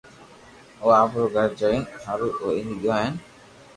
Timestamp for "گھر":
1.35-1.49